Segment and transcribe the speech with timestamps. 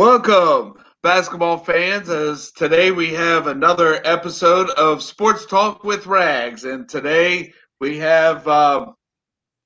[0.00, 6.64] Welcome, basketball fans, as today we have another episode of Sports Talk with Rags.
[6.64, 8.92] And today we have uh,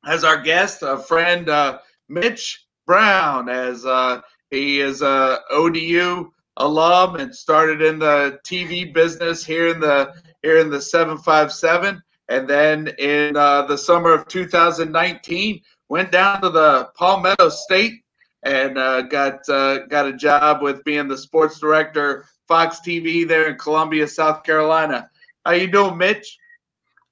[0.04, 1.78] as our guest a friend, uh,
[2.08, 9.44] Mitch Brown, as uh, he is a ODU alum and started in the TV business
[9.44, 15.60] here in the here in the 757 and then in uh, the summer of 2019
[15.88, 18.03] went down to the Palmetto State
[18.44, 23.48] and uh, got uh, got a job with being the sports director Fox TV there
[23.48, 25.08] in Columbia, South Carolina.
[25.44, 26.38] How you doing, Mitch?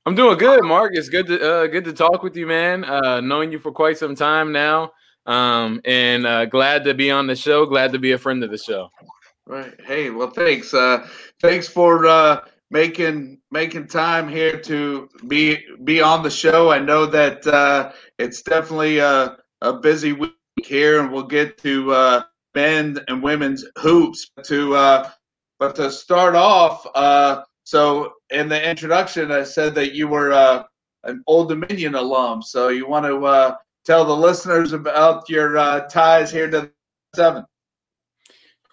[0.04, 0.92] I'm doing good, Mark.
[0.94, 2.84] It's good to uh, good to talk with you, man.
[2.84, 4.90] Uh, knowing you for quite some time now,
[5.26, 7.66] um, and uh, glad to be on the show.
[7.66, 8.88] Glad to be a friend of the show.
[9.46, 9.74] Right.
[9.84, 10.74] Hey, well, thanks.
[10.74, 11.06] Uh,
[11.40, 12.40] thanks for uh,
[12.70, 16.70] making making time here to be be on the show.
[16.70, 20.34] I know that uh, it's definitely a, a busy week
[20.64, 22.22] here, and we'll get to uh,
[22.54, 24.30] men and women's hoops.
[24.44, 25.10] To uh,
[25.58, 30.64] but to start off, uh, so in the introduction, I said that you were uh,
[31.04, 32.42] an Old Dominion alum.
[32.42, 36.70] So you want to uh, tell the listeners about your uh, ties here to
[37.14, 37.44] seven.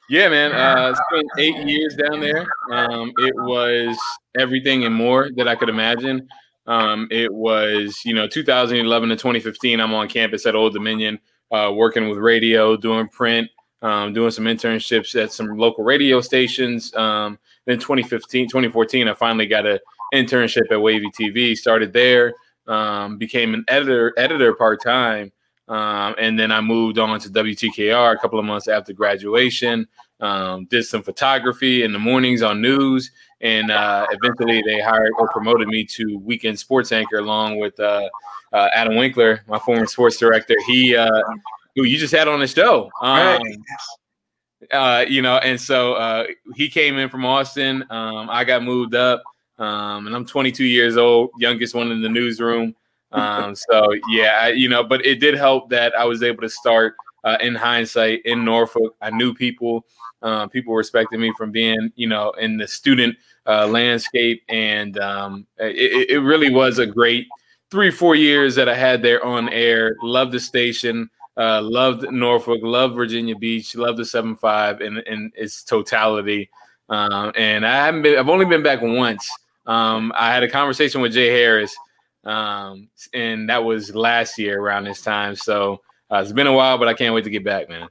[0.10, 0.52] Yeah, man.
[0.52, 2.48] Uh, spent eight years down there.
[2.72, 3.98] Um, it was
[4.40, 6.28] everything and more that I could imagine.
[6.66, 9.80] Um, it was, you know, 2011 to 2015.
[9.80, 11.20] I'm on campus at Old Dominion
[11.52, 13.50] uh, working with radio, doing print,
[13.82, 16.94] um, doing some internships at some local radio stations.
[16.96, 19.80] Um, then 2015, 2014, I finally got an
[20.14, 21.56] internship at Wavy TV.
[21.56, 22.34] Started there,
[22.68, 25.32] um, became an editor, editor part time,
[25.68, 29.88] um, and then I moved on to WTKR a couple of months after graduation.
[30.20, 33.12] Um, did some photography in the mornings on news,
[33.42, 38.10] and uh, eventually they hired or promoted me to weekend sports anchor along with uh,
[38.52, 40.56] uh, Adam Winkler, my former sports director.
[40.68, 41.10] He, uh,
[41.76, 42.90] who you just had on the show.
[43.02, 43.42] Um,
[44.72, 47.84] uh, you know, and so uh, he came in from Austin.
[47.90, 49.24] Um, I got moved up,
[49.58, 52.76] um, and I'm 22 years old, youngest one in the newsroom.
[53.12, 56.50] Um, so yeah, I, you know, but it did help that I was able to
[56.50, 58.96] start uh, in hindsight in Norfolk.
[59.02, 59.86] I knew people.
[60.22, 63.16] Uh, people respected me from being, you know, in the student
[63.50, 67.28] uh, landscape, and um, it, it, really was a great
[67.72, 69.96] three, four years that I had there on air.
[70.04, 75.32] Loved the station, uh, loved Norfolk, loved Virginia Beach, loved the seven five in, in
[75.36, 76.50] its totality.
[76.90, 79.28] Um, and I haven't been, I've only been back once.
[79.66, 81.76] Um, I had a conversation with Jay Harris,
[82.26, 85.36] um, and that was last year around this time.
[85.36, 85.82] So
[86.12, 87.88] uh, it's been a while, but I can't wait to get back, man.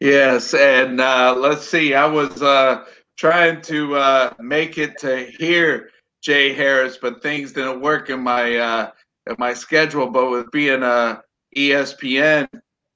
[0.00, 1.94] Yes, and uh, let's see.
[1.94, 2.84] I was uh,
[3.20, 5.90] trying to uh, make it to hear
[6.22, 8.90] Jay Harris, but things didn't work in my uh,
[9.36, 11.22] my schedule, but with being a
[11.54, 12.48] ESPN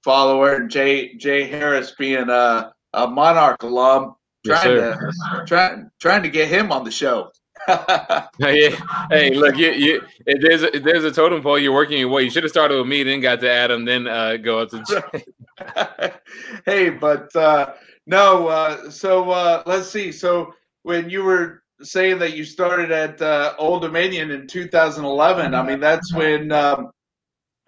[0.03, 4.15] follower and Jay Jay Harris being a, a Monarch alum,
[4.47, 7.31] trying yes, to trying trying to get him on the show.
[8.39, 8.75] hey,
[9.11, 12.09] hey, look, you, you, if there's a, if there's a totem pole, you're working your
[12.09, 12.23] way.
[12.23, 14.83] You should have started with me, then got to Adam, then uh, go up to
[14.83, 16.13] Jay.
[16.67, 17.73] hey, but uh,
[18.07, 20.13] no, uh, so uh, let's see.
[20.13, 25.55] So when you were saying that you started at uh, Old Dominion in 2011.
[25.55, 26.91] I mean, that's when um,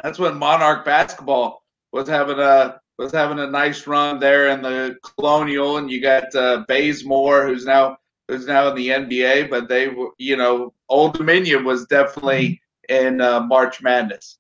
[0.02, 4.96] that's when Monarch basketball was having a was having a nice run there in the
[5.02, 7.98] Colonial, and you got uh, Bazemore, who's now
[8.28, 9.50] who's now in the NBA.
[9.50, 14.38] But they you know, Old Dominion was definitely in uh, March Madness.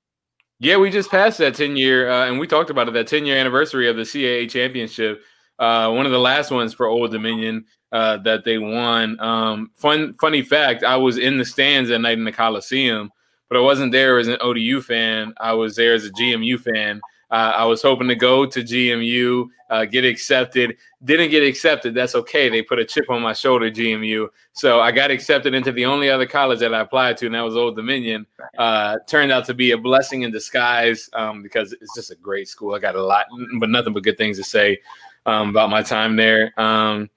[0.58, 3.26] Yeah, we just passed that 10 year, uh, and we talked about it, that 10
[3.26, 5.22] year anniversary of the CAA championship.
[5.58, 9.18] Uh, one of the last ones for Old Dominion uh, that they won.
[9.20, 13.10] Um, fun, funny fact: I was in the stands that night in the Coliseum,
[13.48, 15.32] but I wasn't there as an ODU fan.
[15.38, 17.00] I was there as a GMU fan.
[17.30, 20.76] Uh, I was hoping to go to GMU, uh, get accepted.
[21.04, 21.92] Didn't get accepted.
[21.92, 22.48] That's okay.
[22.48, 24.28] They put a chip on my shoulder, GMU.
[24.52, 27.40] So I got accepted into the only other college that I applied to, and that
[27.40, 28.26] was Old Dominion.
[28.56, 32.46] Uh, turned out to be a blessing in disguise um, because it's just a great
[32.46, 32.74] school.
[32.74, 33.26] I got a lot,
[33.58, 34.78] but nothing but good things to say
[35.26, 36.58] um, about my time there.
[36.58, 37.10] Um,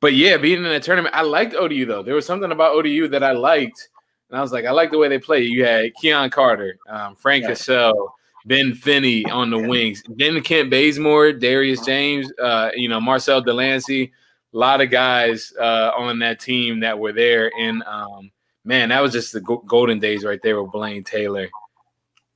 [0.00, 2.02] but yeah, being in a tournament, I liked ODU though.
[2.02, 3.88] There was something about ODU that I liked,
[4.28, 5.40] and I was like, I like the way they play.
[5.40, 7.52] You had Keon Carter, um, Frank yeah.
[7.52, 8.08] Hassell,
[8.44, 14.12] Ben Finney on the wings, then Kent Bazemore, Darius James, uh, you know, Marcel Delancey,
[14.52, 17.52] a lot of guys uh, on that team that were there.
[17.58, 18.32] And um,
[18.64, 21.48] man, that was just the golden days right there with Blaine Taylor.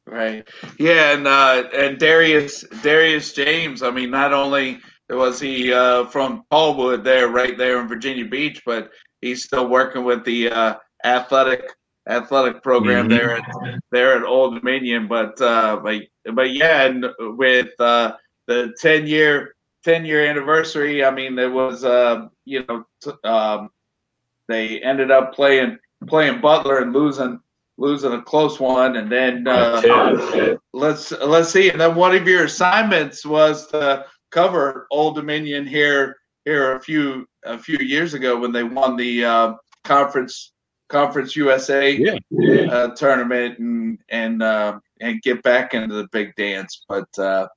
[0.07, 0.49] Right.
[0.79, 3.83] Yeah, and uh, and Darius Darius James.
[3.83, 8.63] I mean, not only was he uh, from Paulwood there, right there in Virginia Beach,
[8.67, 10.75] but he's still working with the uh,
[11.05, 11.65] athletic
[12.09, 13.17] athletic program mm-hmm.
[13.17, 15.07] there at there at Old Dominion.
[15.07, 16.03] But uh, but
[16.35, 18.17] but yeah, and with uh,
[18.47, 19.57] the ten year
[19.87, 21.05] 10 year anniversary.
[21.05, 23.71] I mean, there was, uh, you know, t- um,
[24.49, 27.41] they ended up playing playing Butler and losing
[27.79, 31.71] losing a close one, and then uh, let's let's see.
[31.71, 37.27] And then one of your assignments was to cover Old Dominion here here a few
[37.45, 40.53] a few years ago when they won the uh, conference
[40.89, 42.63] conference USA yeah.
[42.71, 46.85] uh, tournament and and uh, and get back into the big dance.
[46.89, 47.49] But uh,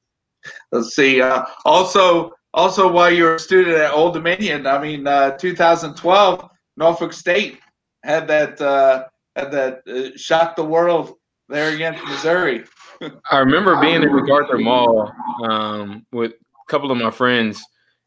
[0.72, 1.22] let's see.
[1.22, 7.14] Uh, also, also while you're a student at Old Dominion, I mean, uh, 2012, Norfolk
[7.14, 7.60] State
[8.04, 9.06] had that uh,
[9.36, 11.16] had that uh, shocked the world
[11.48, 12.64] there against Missouri.
[13.32, 15.12] I remember being at MacArthur Mall
[15.44, 16.34] um, with
[16.70, 17.62] couple of my friends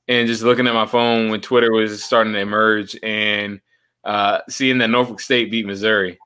[0.09, 3.61] and just looking at my phone when Twitter was starting to emerge and
[4.05, 6.19] uh, seeing that Norfolk State beat Missouri.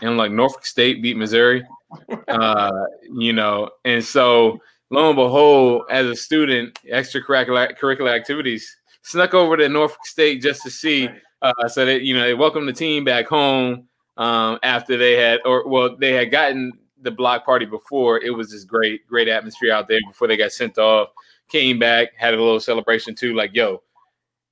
[0.00, 1.64] And I'm like, Norfolk State beat Missouri,
[2.28, 2.84] uh,
[3.14, 3.70] you know.
[3.84, 4.58] And so,
[4.90, 10.62] lo and behold, as a student, extracurricular curricular activities snuck over to Norfolk State just
[10.62, 11.08] to see.
[11.42, 15.40] Uh, so that you know, they welcomed the team back home um, after they had,
[15.46, 16.72] or well, they had gotten
[17.02, 18.20] the block party before.
[18.20, 21.08] It was this great, great atmosphere out there before they got sent off.
[21.50, 23.34] Came back, had a little celebration too.
[23.34, 23.82] Like, yo,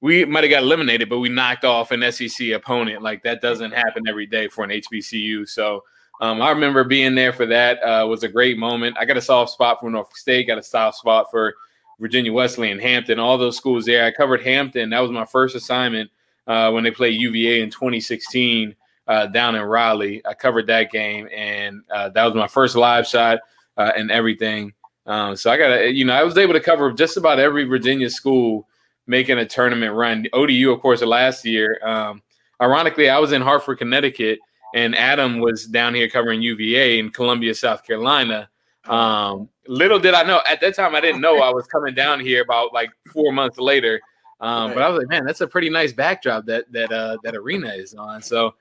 [0.00, 3.02] we might have got eliminated, but we knocked off an SEC opponent.
[3.02, 5.48] Like that doesn't happen every day for an HBCU.
[5.48, 5.84] So
[6.20, 7.78] um, I remember being there for that.
[7.82, 8.96] Uh, was a great moment.
[8.98, 10.46] I got a soft spot for Norfolk State.
[10.46, 11.54] Got a soft spot for
[12.00, 14.04] Virginia Wesleyan, Hampton, all those schools there.
[14.04, 14.90] I covered Hampton.
[14.90, 16.10] That was my first assignment
[16.46, 18.74] uh, when they played UVA in 2016
[19.08, 20.22] uh, down in Raleigh.
[20.24, 23.40] I covered that game, and uh, that was my first live shot
[23.76, 24.72] uh, and everything.
[25.08, 28.10] Um, so I got, you know, I was able to cover just about every Virginia
[28.10, 28.68] school
[29.06, 30.26] making a tournament run.
[30.34, 31.80] ODU, of course, last year.
[31.82, 32.22] Um,
[32.60, 34.38] ironically, I was in Hartford, Connecticut,
[34.74, 38.50] and Adam was down here covering UVA in Columbia, South Carolina.
[38.86, 42.20] Um, little did I know at that time, I didn't know I was coming down
[42.20, 44.00] here about like four months later.
[44.40, 47.34] Um, but I was like, man, that's a pretty nice backdrop that that uh, that
[47.34, 48.22] arena is on.
[48.22, 48.54] So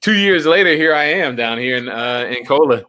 [0.00, 2.82] two years later, here I am down here in uh, in Cola.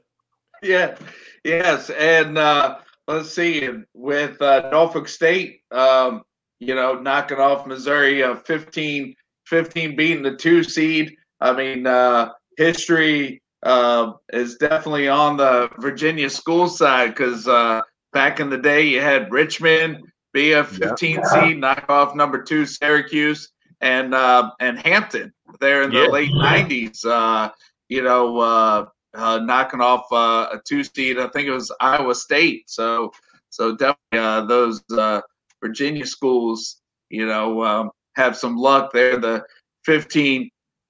[0.61, 0.97] Yeah,
[1.43, 6.23] yes, and uh, let's see, with uh, Norfolk State, um,
[6.59, 9.15] you know, knocking off Missouri, uh, 15,
[9.45, 11.15] 15 beating the two seed.
[11.39, 17.81] I mean, uh, history uh, is definitely on the Virginia school side because uh,
[18.13, 20.03] back in the day you had Richmond
[20.33, 21.23] be a 15 yeah.
[21.23, 23.51] seed, knock off number two Syracuse,
[23.81, 26.07] and uh, and Hampton there in the yeah.
[26.07, 27.05] late 90s.
[27.05, 27.51] Uh,
[27.89, 31.19] you know, uh, knocking off uh, a two seed.
[31.19, 32.69] I think it was Iowa State.
[32.69, 33.11] So
[33.49, 35.21] so definitely uh, those uh,
[35.61, 39.17] Virginia schools, you know, um, have some luck there.
[39.17, 39.43] The
[39.85, 40.49] 15,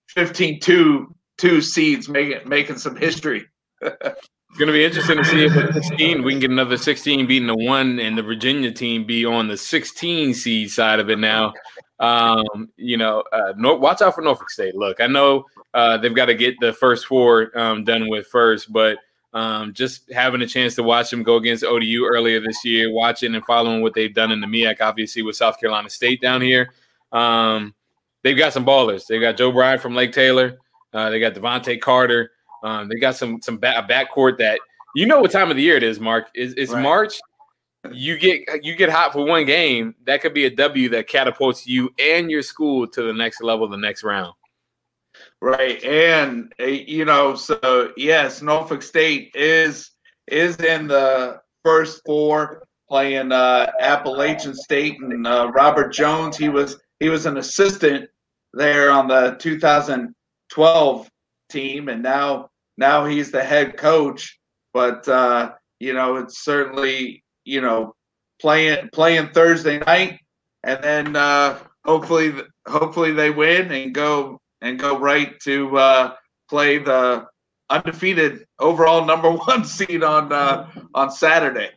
[0.09, 3.45] 15 two, two seeds making making some history.
[4.49, 7.27] It's going to be interesting to see if at 16 we can get another 16
[7.27, 11.19] beating the one and the Virginia team be on the 16 seed side of it
[11.19, 11.53] now.
[11.99, 14.75] Um, you know, uh, watch out for Norfolk State.
[14.75, 18.71] Look, I know uh, they've got to get the first four um, done with first,
[18.71, 18.97] but
[19.33, 23.35] um, just having a chance to watch them go against ODU earlier this year, watching
[23.35, 26.73] and following what they've done in the MEAC, obviously with South Carolina State down here.
[27.11, 27.73] Um,
[28.23, 29.05] they've got some ballers.
[29.07, 30.57] They got Joe Bryant from Lake Taylor.
[30.93, 32.31] Uh, they got Devontae Carter.
[32.63, 34.59] Um, they got some some back, a backcourt that
[34.95, 35.99] you know what time of the year it is.
[35.99, 36.81] Mark, it's, it's right.
[36.81, 37.19] March.
[37.91, 39.95] You get you get hot for one game.
[40.05, 43.67] That could be a W that catapults you and your school to the next level,
[43.67, 44.33] the next round.
[45.41, 49.91] Right, and uh, you know, so yes, Norfolk State is
[50.27, 56.37] is in the first four, playing uh, Appalachian State and uh, Robert Jones.
[56.37, 58.09] He was he was an assistant
[58.53, 61.09] there on the 2012
[61.49, 64.39] team, and now now he's the head coach.
[64.73, 67.95] But uh, you know, it's certainly you know
[68.39, 70.19] playing playing Thursday night,
[70.63, 72.33] and then uh, hopefully
[72.67, 76.13] hopefully they win and go and go right to uh,
[76.49, 77.25] play the
[77.69, 81.69] undefeated overall number one seed on uh, on Saturday.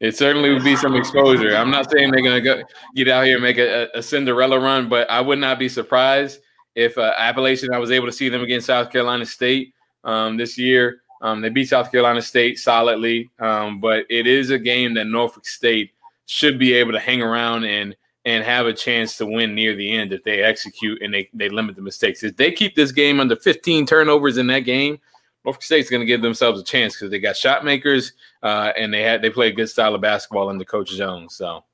[0.00, 1.54] it certainly would be some exposure.
[1.54, 2.62] I'm not saying they're gonna go
[2.94, 6.40] get out here and make a, a Cinderella run, but I would not be surprised
[6.74, 7.74] if uh, Appalachian.
[7.74, 11.02] I was able to see them against South Carolina State um, this year.
[11.20, 15.46] Um, they beat South Carolina State solidly, um, but it is a game that Norfolk
[15.46, 15.92] State
[16.26, 19.90] should be able to hang around and and have a chance to win near the
[19.92, 22.22] end if they execute and they, they limit the mistakes.
[22.22, 25.00] If they keep this game under 15 turnovers in that game,
[25.44, 28.12] Norfolk State's going to give themselves a chance because they got shot makers
[28.42, 31.34] uh, and they had they play a good style of basketball under Coach Jones.
[31.34, 31.64] So,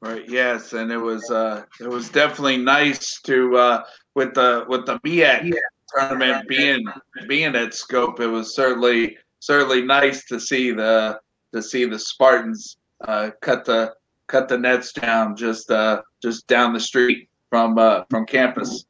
[0.00, 4.86] right, yes, and it was uh, it was definitely nice to uh, with the with
[4.86, 5.52] the MEAC
[5.94, 6.84] tournament being
[7.28, 8.20] being at Scope.
[8.20, 11.20] It was certainly certainly nice to see the
[11.52, 13.94] to see the Spartans uh, cut the
[14.26, 18.86] cut the nets down just uh, just down the street from uh, from campus.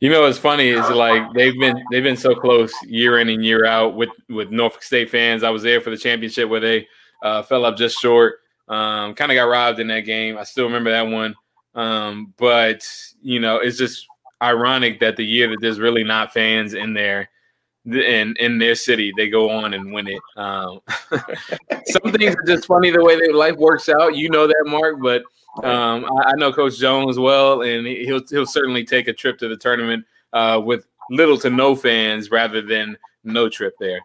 [0.00, 3.44] You know what's funny is like they've been they've been so close year in and
[3.44, 5.42] year out with with Norfolk State fans.
[5.42, 6.88] I was there for the championship where they
[7.22, 8.40] uh, fell up just short.
[8.68, 10.36] Um, kind of got robbed in that game.
[10.36, 11.34] I still remember that one.
[11.74, 12.86] Um, but
[13.22, 14.06] you know, it's just
[14.42, 17.28] ironic that the year that there's really not fans in there
[17.86, 20.20] in in their city, they go on and win it.
[20.36, 20.80] Um,
[21.86, 24.16] some things are just funny the way that life works out.
[24.16, 25.22] You know that, Mark, but
[25.64, 29.48] um, I, I, know Coach Jones well, and he'll he'll certainly take a trip to
[29.48, 34.00] the tournament uh, with little to no fans rather than no trip there.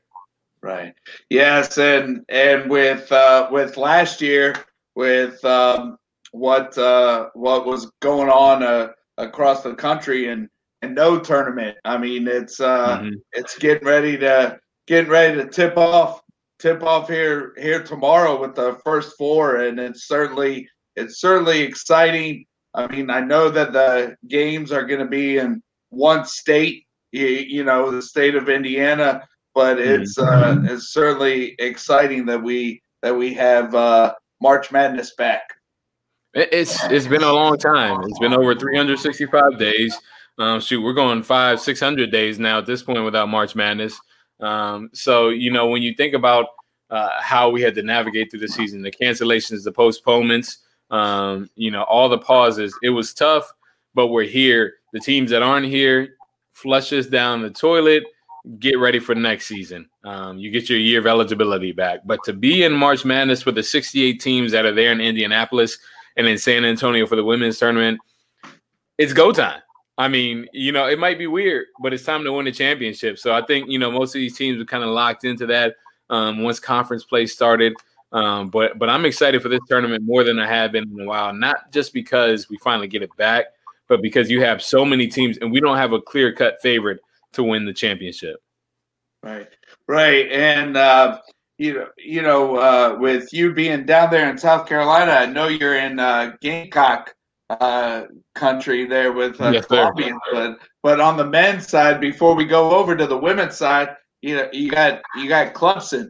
[0.62, 0.96] Right.
[1.30, 4.56] Yes, and and with uh, with last year
[4.96, 5.98] with um,
[6.32, 10.50] what uh, what was going on uh, across the country and
[10.82, 11.78] and no tournament.
[11.86, 13.16] I mean, it's uh, mm-hmm.
[13.32, 16.22] it's getting ready to getting ready to tip off
[16.60, 22.46] tip off here here tomorrow with the first four, and it's certainly it's certainly exciting.
[22.74, 27.28] I mean, I know that the games are going to be in one state, you,
[27.28, 30.02] you, know, the state of Indiana, but mm-hmm.
[30.02, 35.44] it's uh, it's certainly exciting that we that we have uh, March Madness back.
[36.34, 38.02] It's it's been a long time.
[38.06, 39.96] It's been over 365 days.
[40.40, 44.00] Um, shoot, we're going five, six hundred days now at this point without March Madness.
[44.40, 46.48] Um, so you know when you think about
[46.90, 50.60] uh, how we had to navigate through the season, the cancellations, the postponements,
[50.90, 53.52] um, you know, all the pauses, it was tough.
[53.94, 54.74] But we're here.
[54.92, 56.16] The teams that aren't here,
[56.54, 58.04] flush us down the toilet.
[58.58, 59.88] Get ready for next season.
[60.04, 62.00] Um, you get your year of eligibility back.
[62.06, 65.78] But to be in March Madness with the 68 teams that are there in Indianapolis
[66.18, 68.00] and in San Antonio for the women's tournament,
[68.98, 69.62] it's go time.
[69.98, 73.20] I mean, you know, it might be weird, but it's time to win the championship.
[73.20, 75.76] So I think, you know, most of these teams are kind of locked into that
[76.10, 77.74] um, once conference play started.
[78.12, 81.06] Um, but but I'm excited for this tournament more than I have been in a
[81.06, 81.34] while.
[81.34, 83.46] Not just because we finally get it back,
[83.88, 87.00] but because you have so many teams and we don't have a clear cut favorite
[87.34, 88.38] to win the championship.
[89.24, 89.50] Right,
[89.88, 91.22] right, and uh,
[91.64, 95.48] you know, you know, uh, with you being down there in South Carolina, I know
[95.48, 97.16] you're in uh, Gamecock
[97.50, 98.04] uh,
[98.36, 100.20] country there with uh, yes, Columbians.
[100.34, 104.36] But but on the men's side, before we go over to the women's side, you
[104.36, 106.10] know you got you got Clemson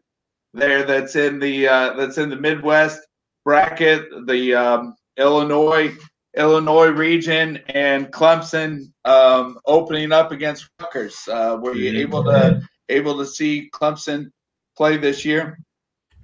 [0.55, 3.01] there that's in the uh, that's in the Midwest
[3.45, 5.95] bracket, the um, Illinois
[6.35, 11.27] Illinois region, and Clemson um, opening up against Rutgers.
[11.27, 14.31] Uh, were you able to able to see Clemson
[14.75, 15.57] play this year?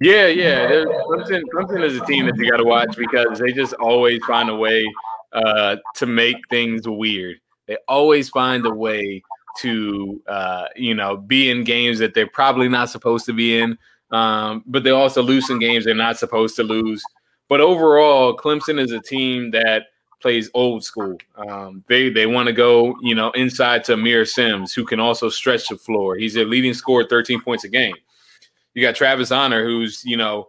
[0.00, 0.84] Yeah, yeah.
[1.08, 4.48] Clemson, Clemson is a team that you got to watch because they just always find
[4.48, 4.86] a way
[5.32, 7.36] uh, to make things weird.
[7.66, 9.22] They always find a way
[9.58, 13.76] to, uh, you know, be in games that they're probably not supposed to be in,
[14.10, 17.02] um, but they also lose in games they're not supposed to lose.
[17.48, 19.86] But overall, Clemson is a team that
[20.22, 21.16] plays old school.
[21.36, 25.28] Um, they they want to go, you know, inside to Aamir Simms, who can also
[25.28, 26.16] stretch the floor.
[26.16, 27.96] He's a leading scorer, 13 points a game.
[28.74, 30.48] You got Travis Honor, who's you know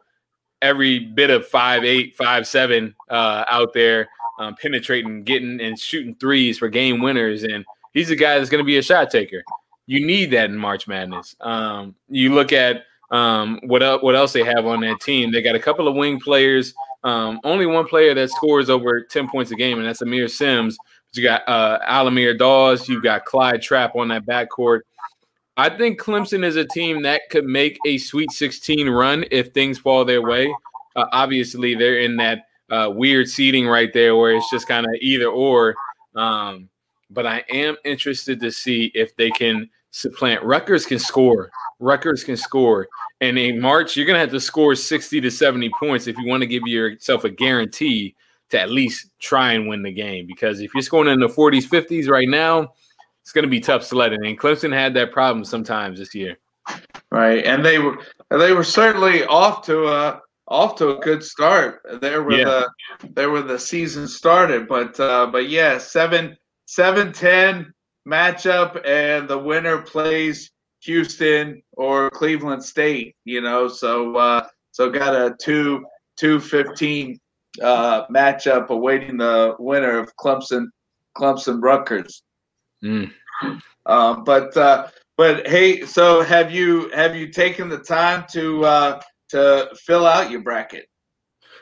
[0.61, 4.07] every bit of five eight, five seven uh, out there,
[4.39, 8.63] um, penetrating, getting and shooting threes for game winners, and he's a guy that's going
[8.63, 9.43] to be a shot taker.
[9.87, 11.35] You need that in March Madness.
[11.41, 15.31] Um, you look at um, what else, what else they have on that team.
[15.31, 16.73] They got a couple of wing players.
[17.03, 20.77] Um, only one player that scores over ten points a game, and that's Aamir Simms.
[21.07, 22.87] But you got uh, Al-Amir Dawes.
[22.87, 24.81] You've got Clyde Trapp on that backcourt.
[25.57, 29.77] I think Clemson is a team that could make a Sweet 16 run if things
[29.77, 30.53] fall their way.
[30.95, 34.93] Uh, obviously, they're in that uh, weird seating right there where it's just kind of
[35.01, 35.75] either or.
[36.15, 36.69] Um,
[37.09, 40.43] but I am interested to see if they can supplant.
[40.43, 41.51] Rutgers can score.
[41.79, 42.87] Rutgers can score.
[43.19, 46.25] And in March, you're going to have to score 60 to 70 points if you
[46.27, 48.15] want to give yourself a guarantee
[48.49, 50.25] to at least try and win the game.
[50.25, 52.73] Because if you're scoring in the 40s, 50s right now,
[53.31, 54.25] it's going to be tough sledding.
[54.25, 56.37] And Clemson had that problem sometimes this year.
[57.11, 57.97] Right, and they were
[58.29, 60.19] they were certainly off to a
[60.49, 61.81] off to a good start.
[62.01, 62.43] There were yeah.
[62.43, 62.69] the
[63.13, 66.35] there were the season started, but uh, but yeah, seven
[66.65, 67.73] seven ten
[68.05, 73.15] matchup, and the winner plays Houston or Cleveland State.
[73.23, 75.85] You know, so uh, so got a two
[76.17, 77.17] two fifteen
[77.61, 80.65] uh, matchup awaiting the winner of Clemson
[81.17, 82.23] Clemson Rutgers.
[82.83, 83.11] Mm.
[83.85, 89.01] Uh, but uh, but hey, so have you have you taken the time to uh,
[89.29, 90.87] to fill out your bracket?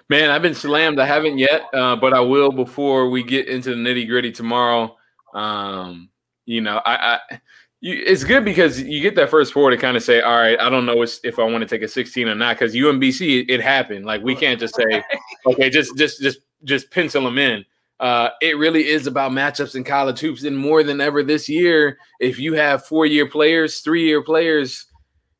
[0.09, 0.99] Man, I've been slammed.
[0.99, 4.97] I haven't yet, uh, but I will before we get into the nitty gritty tomorrow.
[5.35, 6.09] Um,
[6.45, 7.39] you know, I, I
[7.81, 10.59] you, it's good because you get that first four to kind of say, all right,
[10.59, 13.49] I don't know if I want to take a 16 or not because UMBC it,
[13.49, 14.05] it, happened.
[14.05, 15.03] Like we can't just say,
[15.45, 17.63] okay, just just just just pencil them in.
[17.99, 21.97] Uh, it really is about matchups in college hoops, and more than ever this year,
[22.19, 24.85] if you have four year players, three year players,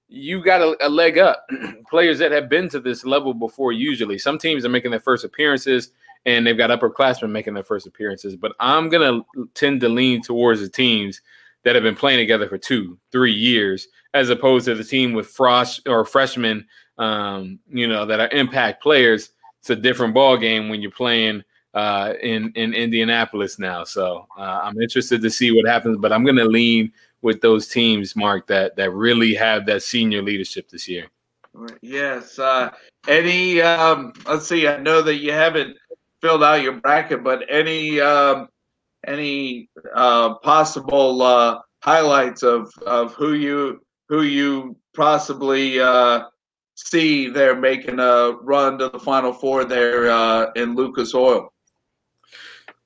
[0.09, 1.47] you got a, a leg up.
[1.89, 3.71] players that have been to this level before.
[3.71, 5.91] Usually, some teams are making their first appearances,
[6.25, 8.35] and they've got upperclassmen making their first appearances.
[8.35, 9.21] But I'm gonna
[9.53, 11.21] tend to lean towards the teams
[11.63, 15.27] that have been playing together for two, three years, as opposed to the team with
[15.27, 16.65] frost or freshmen,
[16.97, 19.29] um, you know, that are impact players.
[19.59, 23.83] It's a different ball game when you're playing uh, in in Indianapolis now.
[23.83, 27.67] So uh, I'm interested to see what happens, but I'm going to lean with those
[27.67, 31.07] teams, Mark, that that really have that senior leadership this year.
[31.81, 32.39] Yes.
[32.39, 32.69] Uh,
[33.07, 33.61] any?
[33.61, 34.67] Um, let's see.
[34.67, 35.77] I know that you haven't
[36.21, 38.49] filled out your bracket, but any um,
[39.07, 46.23] any uh, possible uh, highlights of, of who you who you possibly uh,
[46.75, 51.51] see there making a run to the Final Four there uh, in Lucas Oil?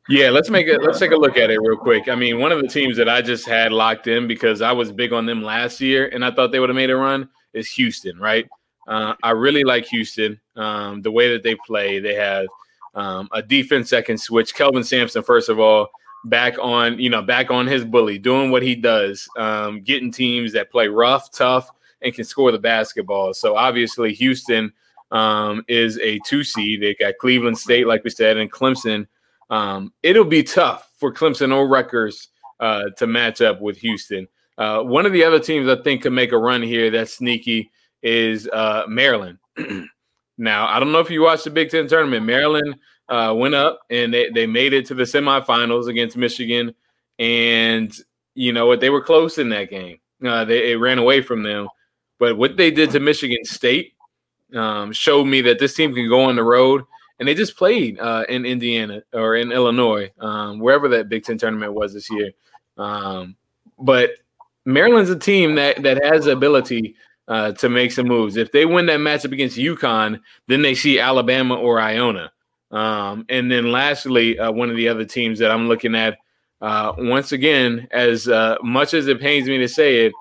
[0.10, 0.84] Yeah, let's make it.
[0.84, 2.10] Let's take a look at it real quick.
[2.10, 4.92] I mean, one of the teams that I just had locked in because I was
[4.92, 7.70] big on them last year, and I thought they would have made a run is
[7.72, 8.20] Houston.
[8.20, 8.48] Right?
[8.88, 10.40] Uh, I really like Houston.
[10.56, 12.48] Um, the way that they play, they have
[12.96, 14.54] um, a defense that can switch.
[14.54, 15.90] Kelvin Sampson, first of all,
[16.26, 20.54] back on, you know, back on his bully, doing what he does, um, getting teams
[20.54, 23.34] that play rough, tough, and can score the basketball.
[23.34, 24.74] So obviously, Houston
[25.12, 26.82] um, is a two seed.
[26.82, 29.08] They got Cleveland State, like we said, and Clemson.
[29.54, 32.30] Um, it'll be tough for Clemson or Rutgers
[32.60, 34.28] uh, to match up with Houston.
[34.58, 37.70] Uh, one of the other teams I think could make a run here that's sneaky
[38.02, 39.38] is uh, Maryland.
[40.40, 42.26] now, I don't know if you watched the Big Ten tournament.
[42.26, 42.76] Maryland
[43.10, 46.74] uh, went up and they, they made it to the semifinals against Michigan.
[47.20, 47.96] And
[48.34, 48.80] you know what?
[48.80, 50.00] They were close in that game.
[50.26, 51.68] Uh, they it ran away from them.
[52.18, 53.94] But what they did to Michigan State
[54.56, 56.86] um, showed me that this team can go on the road.
[57.20, 61.38] And they just played uh, in Indiana or in Illinois, um, wherever that Big Ten
[61.38, 62.32] tournament was this year.
[62.78, 63.36] Um,
[63.80, 64.12] but
[64.66, 66.96] Maryland's a team that that has the ability
[67.28, 68.38] uh, to make some moves.
[68.38, 72.32] If they win that matchup against UConn, then they see Alabama or Iona.
[72.72, 76.18] Um, and then lastly, uh, one of the other teams that I'm looking at,
[76.62, 80.14] uh, once again, as uh, much as it pains me to say it,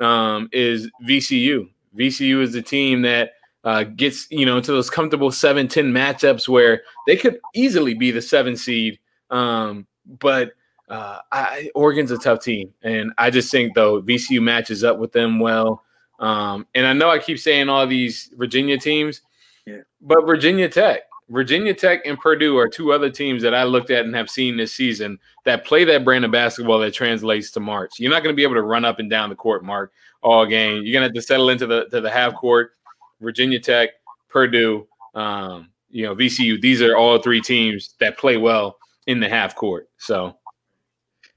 [0.00, 1.68] um, is VCU.
[1.96, 3.32] VCU is the team that
[3.64, 8.22] uh, gets you know into those comfortable 7-10 matchups where they could easily be the
[8.22, 8.98] seven seed.
[9.30, 9.86] Um,
[10.20, 10.52] but
[10.88, 15.12] uh, I, Oregon's a tough team, and I just think though VCU matches up with
[15.12, 15.82] them well.
[16.20, 19.22] Um, and I know I keep saying all these Virginia teams,
[19.66, 19.80] yeah.
[20.00, 24.04] but Virginia Tech, Virginia Tech and Purdue are two other teams that I looked at
[24.04, 27.98] and have seen this season that play that brand of basketball that translates to March.
[27.98, 30.46] You're not going to be able to run up and down the court, Mark, all
[30.46, 30.82] game.
[30.84, 32.72] You're going to have to settle into the to the half court.
[33.20, 33.90] Virginia Tech,
[34.28, 36.60] Purdue, um, you know, VCU.
[36.60, 39.88] These are all three teams that play well in the half court.
[39.98, 40.36] So,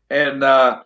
[0.09, 0.83] and uh,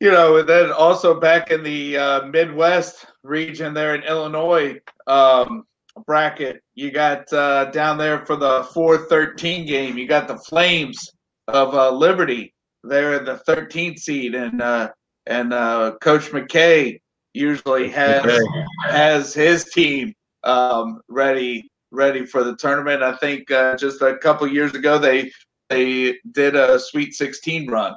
[0.00, 4.80] you know, and then also back in the uh, Midwest region there in Illinois.
[5.06, 5.64] Um,
[6.06, 6.62] bracket.
[6.74, 11.10] You got uh, down there for the 413 game, you got the Flames
[11.48, 12.52] of uh, Liberty.
[12.82, 14.90] They're the 13th seed, and uh,
[15.26, 17.00] and uh, Coach McKay
[17.34, 18.40] usually has okay.
[18.88, 23.02] has his team um, ready ready for the tournament.
[23.02, 25.30] I think uh, just a couple years ago they
[25.68, 27.94] they did a Sweet 16 run.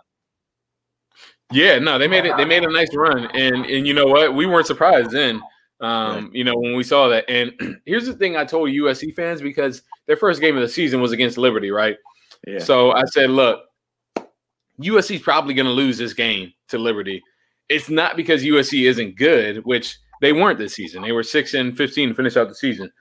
[1.51, 2.35] Yeah, no, they made it.
[2.35, 4.35] They made a nice run, and and you know what?
[4.35, 5.41] We weren't surprised then.
[5.79, 7.25] Um, you know, when we saw that.
[7.29, 7.53] And
[7.85, 11.11] here's the thing I told USC fans because their first game of the season was
[11.11, 11.97] against Liberty, right?
[12.47, 12.59] Yeah.
[12.59, 13.61] So I said, look,
[14.81, 17.21] USC's probably going to lose this game to Liberty.
[17.69, 21.03] It's not because USC isn't good, which they weren't this season.
[21.03, 22.91] They were 6 and 15 to finish out the season.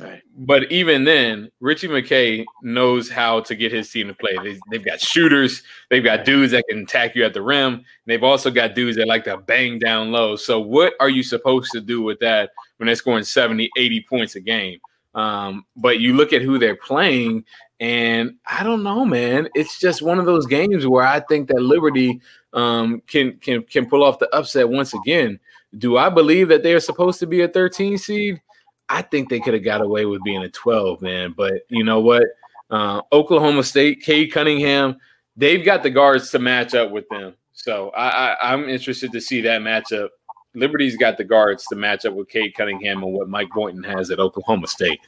[0.00, 0.22] Right.
[0.34, 4.34] But even then, Ritchie McKay knows how to get his team to play.
[4.42, 7.84] They, have got shooters, they've got dudes that can attack you at the rim.
[8.06, 10.36] They've also got dudes that like to bang down low.
[10.36, 14.36] So, what are you supposed to do with that when they're scoring 70, 80 points
[14.36, 14.78] a game?
[15.14, 17.44] Um, but you look at who they're playing,
[17.80, 19.48] and I don't know, man.
[19.54, 22.20] It's just one of those games where I think that Liberty
[22.52, 25.40] um, can can can pull off the upset once again.
[25.78, 28.40] Do I believe that they are supposed to be a 13 seed?
[28.88, 31.32] I think they could have got away with being a 12, man.
[31.36, 32.24] But you know what?
[32.70, 34.96] Uh, Oklahoma State, Cade Cunningham,
[35.36, 37.34] they've got the guards to match up with them.
[37.52, 40.08] So I, I, I'm interested to see that matchup.
[40.54, 44.10] Liberty's got the guards to match up with Cade Cunningham and what Mike Boynton has
[44.10, 44.98] at Oklahoma State.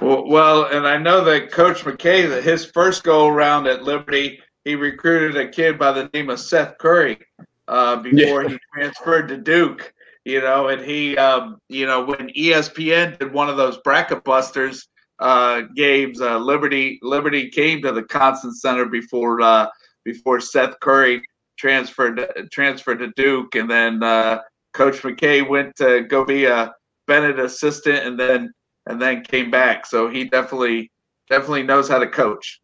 [0.00, 4.40] Well, well, and I know that Coach McKay, that his first go around at Liberty,
[4.64, 7.18] he recruited a kid by the name of Seth Curry
[7.68, 8.50] uh, before yeah.
[8.50, 9.92] he transferred to Duke.
[10.24, 14.86] You know, and he, um, you know, when ESPN did one of those bracket busters
[15.18, 19.68] uh, games, uh, Liberty Liberty came to the Constant Center before uh,
[20.04, 21.22] before Seth Curry
[21.58, 24.40] transferred transferred to Duke, and then uh,
[24.74, 26.72] Coach McKay went to go be a
[27.06, 28.52] Bennett assistant, and then
[28.86, 29.86] and then came back.
[29.86, 30.90] So he definitely
[31.28, 32.60] definitely knows how to coach.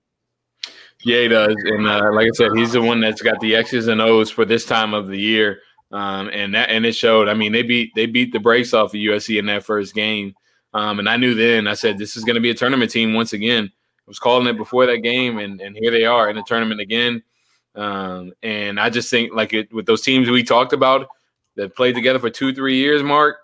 [1.04, 3.86] Yeah, he does, and uh, like I said, he's the one that's got the X's
[3.86, 5.60] and O's for this time of the year,
[5.92, 7.28] um, and that and it showed.
[7.28, 10.34] I mean, they beat they beat the brakes off of USC in that first game,
[10.72, 11.68] um, and I knew then.
[11.68, 13.70] I said this is going to be a tournament team once again.
[13.72, 16.80] I was calling it before that game, and and here they are in the tournament
[16.80, 17.22] again.
[17.74, 21.06] Um, and I just think like it with those teams we talked about
[21.56, 23.36] that played together for two three years, Mark.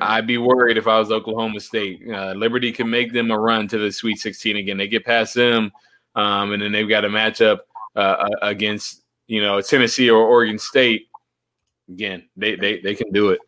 [0.00, 2.02] I'd be worried if I was Oklahoma State.
[2.08, 4.76] Uh, Liberty can make them a run to the Sweet 16 again.
[4.76, 5.72] They get past them
[6.14, 7.60] um, and then they've got a matchup
[7.96, 11.08] uh, uh, against you know Tennessee or Oregon State.
[11.88, 13.40] Again, they they they can do it.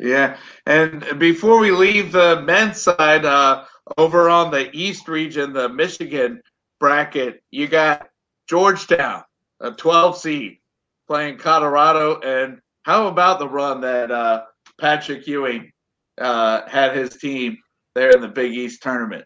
[0.00, 3.64] Yeah, and before we leave the men's side, uh,
[3.96, 6.42] over on the East region, the Michigan
[6.80, 8.08] bracket, you got
[8.48, 9.22] Georgetown,
[9.60, 10.58] a 12 seed,
[11.06, 12.20] playing Colorado.
[12.20, 14.44] And how about the run that uh,
[14.80, 15.72] Patrick Ewing
[16.20, 17.58] uh, had his team
[17.94, 19.24] there in the Big East tournament?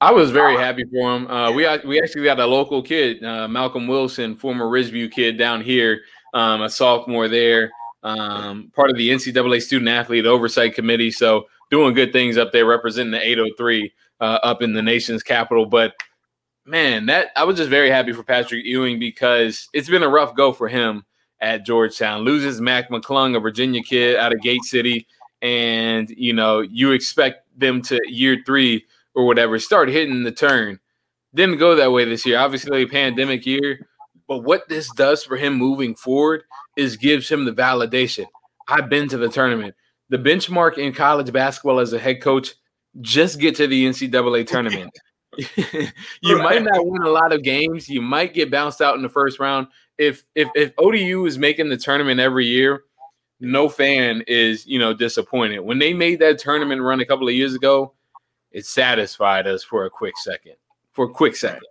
[0.00, 1.26] I was very happy for him.
[1.26, 5.60] Uh, we we actually got a local kid, uh, Malcolm Wilson, former Ridgeview kid down
[5.60, 6.02] here,
[6.34, 7.72] um, a sophomore there,
[8.04, 11.10] um, part of the NCAA Student Athlete Oversight Committee.
[11.10, 15.66] So doing good things up there, representing the 803 uh, up in the nation's capital.
[15.66, 15.94] But
[16.64, 20.34] man, that I was just very happy for Patrick Ewing because it's been a rough
[20.36, 21.04] go for him
[21.40, 22.22] at Georgetown.
[22.22, 25.06] Loses Mac McClung, a Virginia kid out of Gate City,
[25.42, 30.78] and you know you expect them to year three or whatever start hitting the turn.
[31.34, 32.38] Didn't go that way this year.
[32.38, 33.86] Obviously, pandemic year.
[34.26, 36.44] But what this does for him moving forward
[36.76, 38.26] is gives him the validation.
[38.68, 39.74] I've been to the tournament.
[40.10, 42.54] The benchmark in college basketball as a head coach,
[43.00, 44.90] just get to the NCAA tournament.
[45.36, 47.88] you might not win a lot of games.
[47.88, 49.68] You might get bounced out in the first round.
[49.96, 52.84] If if if ODU is making the tournament every year,
[53.40, 55.60] no fan is you know disappointed.
[55.60, 57.94] When they made that tournament run a couple of years ago,
[58.50, 60.54] it satisfied us for a quick second,
[60.92, 61.66] for a quick second.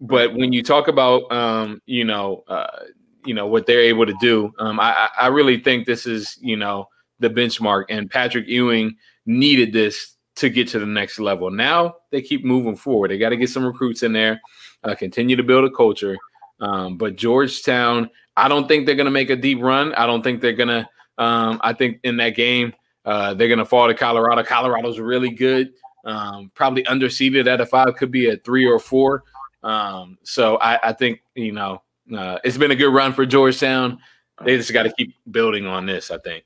[0.00, 2.86] But when you talk about, um, you know, uh,
[3.24, 6.56] you know what they're able to do, um, I, I really think this is, you
[6.56, 6.88] know,
[7.20, 7.84] the benchmark.
[7.88, 11.50] And Patrick Ewing needed this to get to the next level.
[11.50, 13.10] Now they keep moving forward.
[13.10, 14.40] They got to get some recruits in there,
[14.82, 16.16] uh, continue to build a culture.
[16.60, 19.94] Um, but Georgetown, I don't think they're going to make a deep run.
[19.94, 20.88] I don't think they're going to.
[21.18, 22.72] Um, I think in that game,
[23.04, 24.42] uh, they're going to fall to Colorado.
[24.42, 25.72] Colorado's really good.
[26.04, 29.24] Um, probably underseeded at a five, could be a three or four.
[29.62, 31.82] Um, so I, I, think you know
[32.16, 33.98] uh, it's been a good run for Georgetown.
[34.44, 36.10] They just got to keep building on this.
[36.10, 36.44] I think.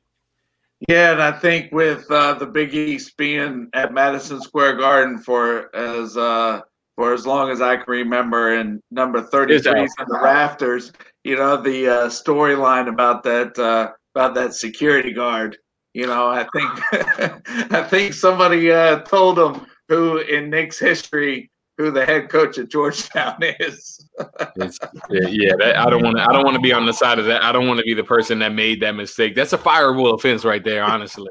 [0.88, 5.74] Yeah, and I think with uh, the Big East being at Madison Square Garden for
[5.74, 6.60] as uh,
[6.96, 10.92] for as long as I can remember, and number thirty three in the rafters,
[11.26, 15.56] you know the uh, storyline about that uh, about that security guard
[15.96, 21.90] you know, I think I think somebody uh, told him who in Knicks history who
[21.90, 24.06] the head coach at Georgetown is.
[24.58, 26.22] yeah, yeah that, I don't want to.
[26.22, 27.42] I don't want to be on the side of that.
[27.42, 29.34] I don't want to be the person that made that mistake.
[29.34, 31.30] That's a fireable offense right there, honestly.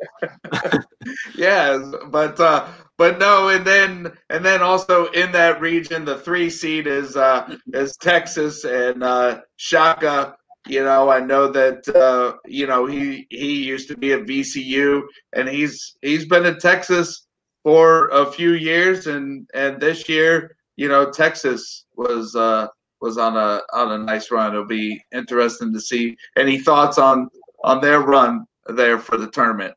[1.36, 1.78] yeah,
[2.08, 6.88] but uh, but no, and then and then also in that region, the three seed
[6.88, 10.36] is uh, is Texas and uh, Shaka
[10.68, 15.04] you know, I know that uh, you know he he used to be at VCU,
[15.34, 17.28] and he's he's been in Texas
[17.64, 22.68] for a few years, and and this year, you know, Texas was uh,
[23.00, 24.54] was on a on a nice run.
[24.54, 27.30] It'll be interesting to see any thoughts on
[27.64, 29.76] on their run there for the tournament.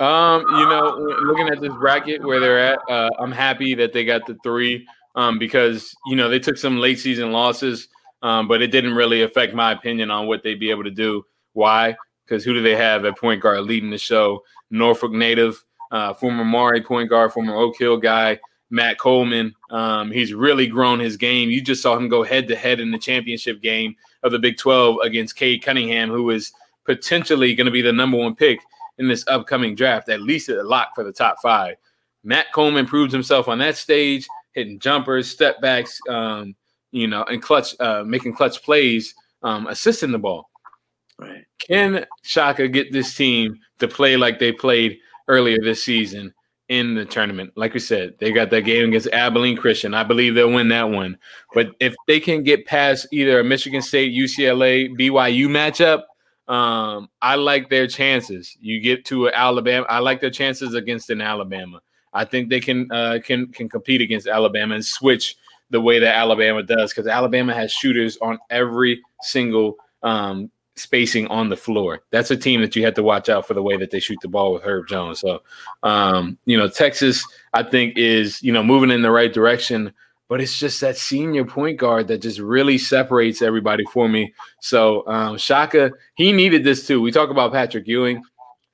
[0.00, 4.04] Um, you know, looking at this bracket where they're at, uh, I'm happy that they
[4.04, 7.88] got the three um, because you know they took some late season losses
[8.22, 11.24] um, but it didn't really affect my opinion on what they'd be able to do.
[11.52, 11.96] Why?
[12.24, 14.42] Because who do they have at point guard leading the show?
[14.70, 18.38] Norfolk native, uh, former Maury point guard, former Oak Hill guy,
[18.70, 19.54] Matt Coleman.
[19.70, 21.50] Um, he's really grown his game.
[21.50, 24.56] You just saw him go head to head in the championship game of the Big
[24.56, 26.52] 12 against Cade Cunningham, who is
[26.84, 28.60] potentially going to be the number one pick
[28.98, 31.76] in this upcoming draft, at least a lock for the top five.
[32.24, 36.54] Matt Coleman proved himself on that stage, hitting jumpers, step backs, um,
[36.90, 40.50] you know, and clutch, uh, making clutch plays, um, assisting the ball.
[41.18, 41.44] Right.
[41.58, 46.32] Can Shaka get this team to play like they played earlier this season?
[46.68, 47.52] in the tournament.
[47.54, 49.94] Like we said, they got that game against Abilene Christian.
[49.94, 51.16] I believe they'll win that one.
[51.54, 56.02] But if they can get past either a Michigan State, UCLA, BYU matchup,
[56.48, 58.56] um, I like their chances.
[58.60, 59.86] You get to Alabama.
[59.88, 61.80] I like their chances against an Alabama.
[62.12, 65.36] I think they can uh, can can compete against Alabama and switch
[65.70, 71.48] the way that Alabama does because Alabama has shooters on every single um, spacing on
[71.48, 72.02] the floor.
[72.10, 74.18] That's a team that you have to watch out for the way that they shoot
[74.22, 75.20] the ball with Herb Jones.
[75.20, 75.42] So,
[75.82, 79.92] um, you know, Texas, I think, is, you know, moving in the right direction,
[80.28, 84.34] but it's just that senior point guard that just really separates everybody for me.
[84.60, 87.00] So, um, Shaka, he needed this too.
[87.00, 88.22] We talk about Patrick Ewing.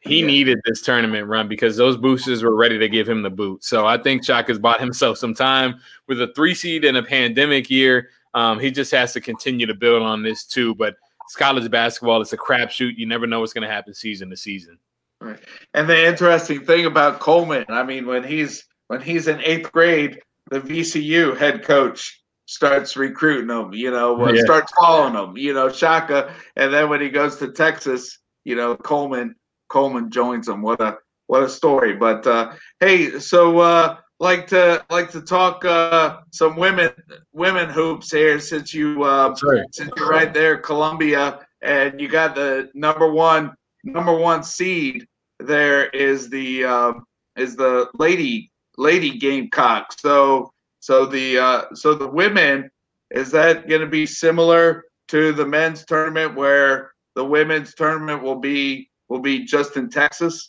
[0.01, 0.27] He yeah.
[0.27, 3.62] needed this tournament run because those boosters were ready to give him the boot.
[3.62, 5.77] So I think Shaka's bought himself some time
[6.09, 8.09] with a three seed in a pandemic year.
[8.35, 10.75] Um, he just has to continue to build on this too.
[10.75, 12.21] But it's college basketball.
[12.21, 12.97] It's a crapshoot.
[12.97, 14.79] You never know what's going to happen season to season.
[15.21, 15.38] Right.
[15.73, 20.19] And the interesting thing about Coleman, I mean, when he's when he's in eighth grade,
[20.53, 24.43] the VCU head coach starts recruiting them, You know, yeah.
[24.43, 28.77] starts following them, You know, Shaka, and then when he goes to Texas, you know,
[28.77, 29.35] Coleman
[29.69, 30.61] Coleman joins them.
[30.61, 31.95] What a what a story!
[31.95, 36.91] But uh, hey, so uh, like to like to talk uh, some women
[37.33, 39.35] women hoops here since you uh,
[39.71, 45.07] since you're right there, Columbia, and you got the number one number one seed.
[45.38, 46.93] There is the uh,
[47.37, 49.93] is the lady lady Gamecock.
[49.99, 52.71] So so the uh, so the women
[53.11, 58.41] is that going to be similar to the men's tournament where the women's tournament will
[58.41, 60.49] be will be just in Texas?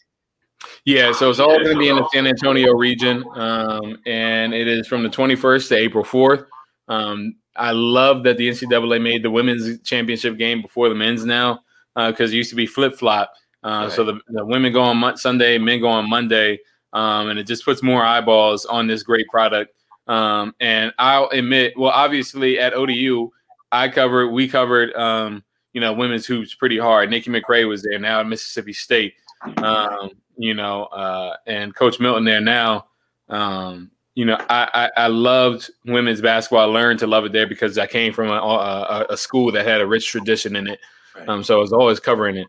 [0.86, 4.68] Yeah, so it's all going to be in the San Antonio region, um, and it
[4.68, 6.46] is from the 21st to April 4th.
[6.88, 11.60] Um, I love that the NCAA made the women's championship game before the men's now,
[11.96, 13.34] because uh, it used to be flip flop.
[13.64, 13.92] Uh, right.
[13.92, 16.60] So the, the, women go on Sunday, men go on Monday,
[16.94, 19.74] um, and it just puts more eyeballs on this great product.
[20.08, 23.30] Um, and I'll admit, well, obviously at ODU,
[23.72, 27.10] I covered, we covered, um, you know, women's hoops pretty hard.
[27.10, 29.16] Nikki McCray was there now at Mississippi State.
[29.58, 32.88] Um, you know, uh, and Coach Milton there now.
[33.30, 36.62] Um, you know, I, I, I, loved women's basketball.
[36.62, 39.66] I learned to love it there because I came from a, a, a school that
[39.66, 40.80] had a rich tradition in it.
[41.28, 42.48] Um, so I was always covering it.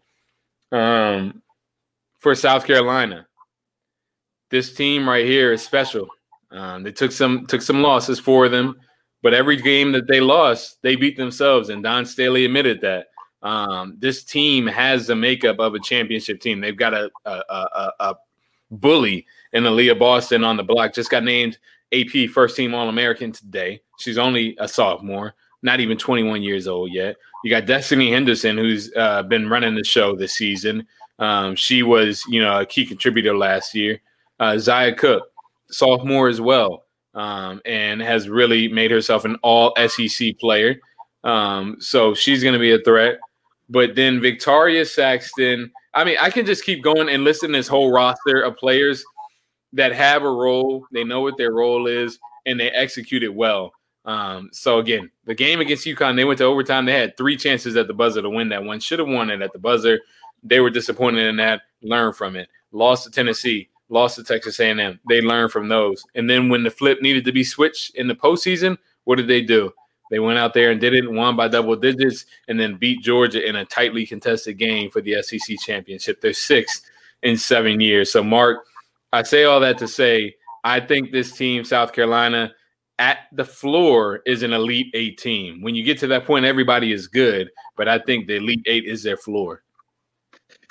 [0.72, 1.42] Um,
[2.18, 3.26] for South Carolina,
[4.54, 6.06] this team right here is special.
[6.52, 8.76] Um, they took some took some losses for them,
[9.20, 13.08] but every game that they lost, they beat themselves, and Dawn Staley admitted that.
[13.42, 16.60] Um, this team has the makeup of a championship team.
[16.60, 18.14] They've got a, a, a, a
[18.70, 20.94] bully in Aliyah Boston on the block.
[20.94, 21.58] Just got named
[21.92, 23.82] AP first team All American today.
[23.98, 27.16] She's only a sophomore, not even 21 years old yet.
[27.42, 30.86] You got Destiny Henderson, who's uh, been running the show this season.
[31.18, 34.00] Um, she was, you know, a key contributor last year.
[34.40, 35.24] Uh, Zia Cooke,
[35.68, 40.76] sophomore as well, um, and has really made herself an all SEC player.
[41.22, 43.18] Um, so she's going to be a threat.
[43.68, 47.68] But then Victoria Saxton, I mean, I can just keep going and listen to this
[47.68, 49.04] whole roster of players
[49.72, 50.86] that have a role.
[50.92, 53.72] They know what their role is and they execute it well.
[54.04, 56.84] Um, so again, the game against UConn, they went to overtime.
[56.84, 58.80] They had three chances at the buzzer to win that one.
[58.80, 60.00] Should have won it at the buzzer.
[60.42, 61.62] They were disappointed in that.
[61.82, 62.48] Learn from it.
[62.70, 63.70] Lost to Tennessee.
[63.88, 64.98] Lost to Texas A&M.
[65.08, 66.02] They learned from those.
[66.14, 69.42] And then when the flip needed to be switched in the postseason, what did they
[69.42, 69.70] do?
[70.10, 73.46] They went out there and did it, won by double digits, and then beat Georgia
[73.46, 76.20] in a tightly contested game for the SEC championship.
[76.20, 76.84] They're sixth
[77.22, 78.12] in seven years.
[78.12, 78.64] So, Mark,
[79.12, 82.52] I say all that to say I think this team, South Carolina,
[82.98, 85.62] at the floor is an elite eight team.
[85.62, 88.84] When you get to that point, everybody is good, but I think the elite eight
[88.84, 89.63] is their floor.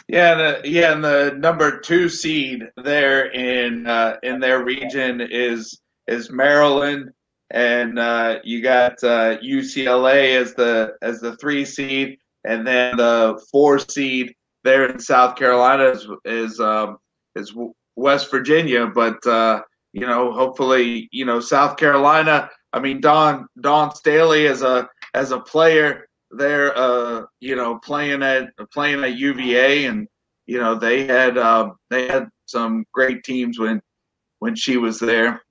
[0.08, 5.80] Yeah, the, yeah, and the number two seed there in uh, in their region is
[6.08, 7.12] is Maryland
[7.54, 13.40] and uh, you got uh, UCLA as the as the three seed, and then the
[13.52, 16.98] four seed there in South Carolina is is, um,
[17.36, 17.54] is
[17.96, 18.88] West Virginia.
[18.88, 19.62] But uh,
[19.94, 22.50] you know, hopefully, you know, South Carolina.
[22.74, 28.24] I mean, Don Dawn Staley as a as a player there, uh, you know, playing
[28.24, 30.08] at playing at UVA, and
[30.46, 33.82] you know they had uh, they had some great teams when
[34.40, 35.42] when she was there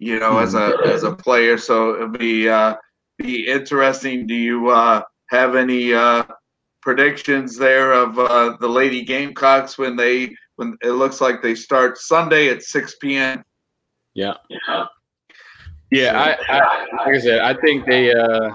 [0.00, 1.56] you know, as a as a player.
[1.56, 2.74] So it'll be uh,
[3.18, 4.26] be interesting.
[4.26, 6.24] Do you uh, have any uh,
[6.80, 11.98] predictions there of uh, the Lady Gamecocks when they when it looks like they start
[11.98, 13.44] Sunday at six p.m.
[14.14, 14.86] Yeah, yeah,
[15.92, 16.18] yeah.
[16.18, 18.52] I, I like I said, I think they uh,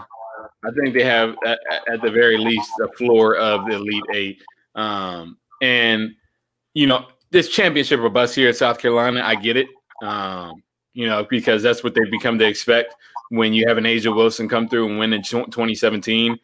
[0.65, 4.43] I think they have at, the very least a floor of the Elite Eight,
[4.75, 6.11] um, and
[6.73, 9.21] you know this championship or bust here at South Carolina.
[9.23, 9.67] I get it.
[10.01, 12.95] Um, you know, because that's what they've become to expect
[13.29, 16.37] when you have an A'ja Wilson come through and win in 2017.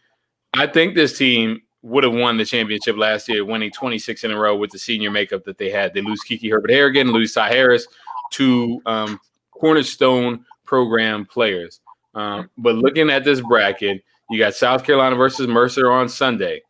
[0.53, 4.38] I think this team would have won the championship last year, winning 26 in a
[4.38, 5.93] row with the senior makeup that they had.
[5.93, 7.88] They lose Kiki Herbert Harrigan, lose Ty Harris,
[8.31, 9.19] two um,
[9.51, 11.80] cornerstone program players.
[12.13, 16.62] Um, but looking at this bracket, you got South Carolina versus Mercer on Sunday.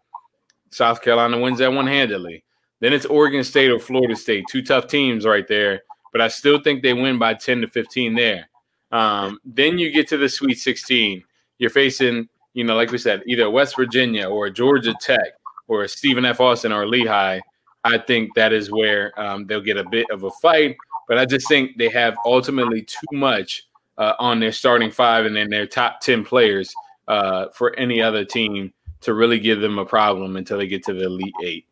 [0.71, 2.43] South Carolina wins that one handedly.
[2.79, 5.83] Then it's Oregon State or Florida State, two tough teams right there.
[6.11, 8.49] But I still think they win by 10 to 15 there.
[8.91, 11.23] Um, then you get to the Sweet 16.
[11.59, 15.33] You're facing, you know, like we said, either West Virginia or Georgia Tech
[15.67, 16.41] or Stephen F.
[16.41, 17.39] Austin or Lehigh.
[17.83, 20.75] I think that is where um, they'll get a bit of a fight.
[21.07, 23.67] But I just think they have ultimately too much
[24.01, 26.73] uh, on their starting five and then their top 10 players
[27.07, 30.93] uh, for any other team to really give them a problem until they get to
[30.93, 31.65] the Elite Eight.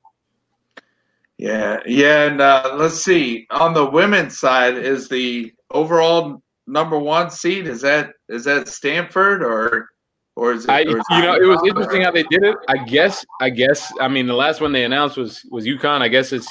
[1.40, 3.48] Yeah, yeah, and uh, let's see.
[3.50, 9.42] On the women's side, is the overall number one seed is that is that Stanford
[9.42, 9.88] or
[10.36, 10.70] or is it?
[10.70, 12.58] I, or is you know, it was interesting how they did it.
[12.68, 13.92] I guess, I guess.
[14.02, 16.02] I mean, the last one they announced was was UConn.
[16.02, 16.48] I guess it's,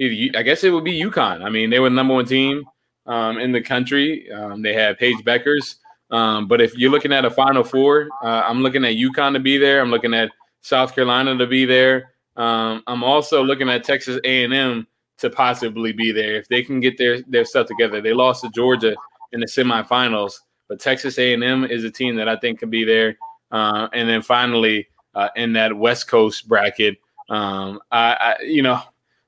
[0.00, 1.42] I guess it would be UConn.
[1.42, 2.64] I mean, they were the number one team
[3.06, 4.30] um, in the country.
[4.30, 5.76] Um, they have Paige Bueckers.
[6.10, 9.40] Um, but if you're looking at a Final Four, uh, I'm looking at UConn to
[9.40, 9.80] be there.
[9.80, 12.12] I'm looking at South Carolina to be there.
[12.36, 14.86] Um, I'm also looking at Texas A&M
[15.18, 18.00] to possibly be there if they can get their their stuff together.
[18.00, 18.94] They lost to Georgia
[19.32, 20.34] in the semifinals,
[20.68, 23.16] but Texas A&M is a team that I think can be there.
[23.50, 26.96] Uh, and then finally, uh, in that West Coast bracket,
[27.28, 28.80] um, I, I, you know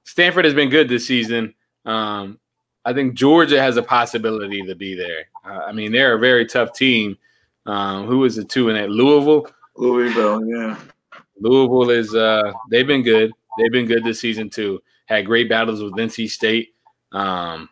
[0.05, 1.55] Stanford has been good this season.
[1.85, 2.39] Um,
[2.85, 5.27] I think Georgia has a possibility to be there.
[5.45, 7.17] Uh, I mean, they're a very tough team.
[7.67, 8.91] Um, who is the two in that?
[8.91, 9.47] Louisville.
[9.77, 10.79] Louisville, yeah.
[11.41, 13.33] Louisville is uh, they've been good.
[13.59, 14.83] They've been good this season too.
[15.07, 16.75] Had great battles with NC State.
[17.13, 17.69] Um,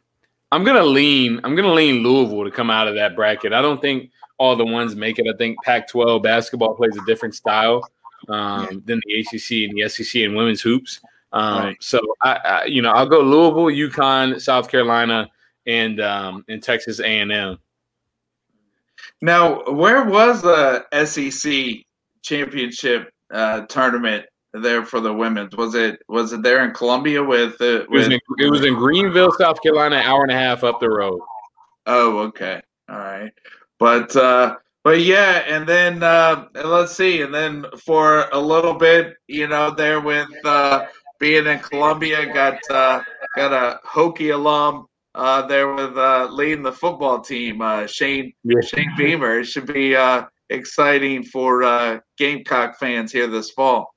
[0.50, 1.40] I'm gonna lean.
[1.44, 3.52] I'm gonna lean Louisville to come out of that bracket.
[3.52, 5.26] I don't think all the ones make it.
[5.32, 7.88] I think Pac-12 basketball plays a different style
[8.28, 11.00] um, than the ACC and the SEC and women's hoops.
[11.32, 11.76] Um, right.
[11.80, 15.30] So I, I, you know, I'll go Louisville, UConn, South Carolina,
[15.66, 17.58] and um, and Texas A&M.
[19.20, 21.84] Now, where was the SEC
[22.22, 25.56] championship uh, tournament there for the women's?
[25.56, 27.54] Was it was it there in Columbia with?
[27.60, 30.64] Uh, with it, was in, it was in Greenville, South Carolina, hour and a half
[30.64, 31.20] up the road.
[31.86, 33.32] Oh, okay, all right,
[33.78, 39.16] but uh, but yeah, and then uh, let's see, and then for a little bit,
[39.28, 40.86] you know, there with uh,
[41.22, 43.00] being in Columbia, got uh,
[43.36, 48.32] got a Hokie alum uh, there with uh, leading the football team, uh, Shane.
[48.66, 49.38] Shane Beamer.
[49.38, 53.94] It should be uh, exciting for uh, Gamecock fans here this fall.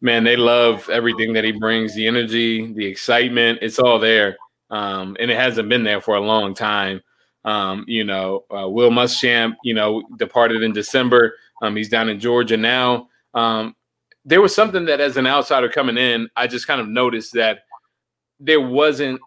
[0.00, 3.58] Man, they love everything that he brings the energy, the excitement.
[3.60, 4.38] It's all there.
[4.70, 7.02] Um, and it hasn't been there for a long time.
[7.44, 11.34] Um, you know, uh, Will Muschamp, you know, departed in December.
[11.60, 13.08] Um, he's down in Georgia now.
[13.34, 13.76] Um,
[14.24, 17.60] there was something that, as an outsider coming in, I just kind of noticed that
[18.38, 19.20] there wasn't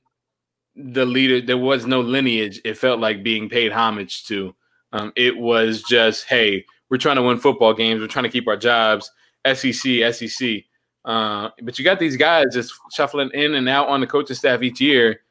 [0.76, 2.60] the leader, there was no lineage.
[2.66, 4.56] It felt like being paid homage to.
[4.92, 8.02] Um, it was just, hey, we're trying to win football games.
[8.02, 9.12] We're trying to keep our jobs.
[9.46, 10.64] SEC, SEC.
[11.04, 14.64] Uh, but you got these guys just shuffling in and out on the coaching staff
[14.64, 15.22] each year.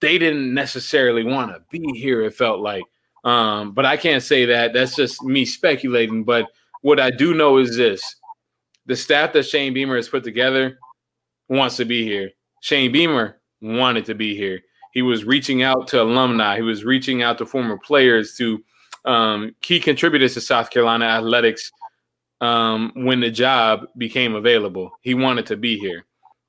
[0.00, 2.22] They didn't necessarily want to be here.
[2.22, 2.82] It felt like,
[3.24, 4.72] um, but I can't say that.
[4.72, 6.24] That's just me speculating.
[6.24, 6.46] But
[6.80, 8.02] what I do know is this:
[8.86, 10.78] the staff that Shane Beamer has put together
[11.48, 12.30] wants to be here.
[12.62, 14.60] Shane Beamer wanted to be here.
[14.92, 16.56] He was reaching out to alumni.
[16.56, 18.62] He was reaching out to former players, to
[19.04, 21.72] um, key contributors to South Carolina athletics
[22.40, 24.90] um, when the job became available.
[25.00, 26.04] He wanted to be here.